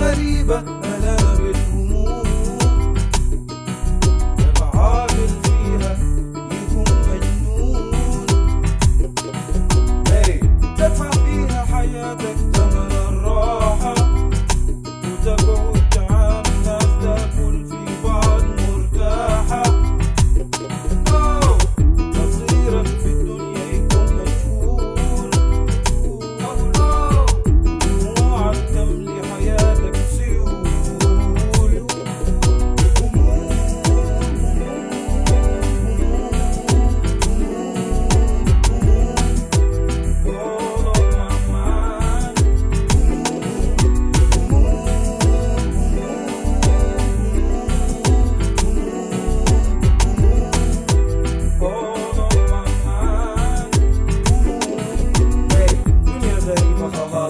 [0.00, 0.79] غريبة؟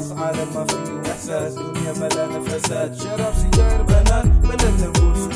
[0.00, 2.94] خلاص عالم ما فيه إحساس دنيا ملانة فساد.
[2.94, 5.28] شرف سجاير بنان بلا تنفس